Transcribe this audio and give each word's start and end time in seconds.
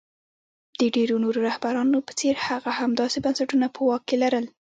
د 0.79 0.81
ډېرو 0.95 1.15
نورو 1.23 1.39
رهبرانو 1.49 1.97
په 2.07 2.13
څېر 2.19 2.35
هغه 2.47 2.71
هم 2.79 2.91
داسې 3.01 3.17
بنسټونه 3.25 3.67
په 3.75 3.79
واک 3.87 4.01
کې 4.09 4.15
لرل. 4.23 4.45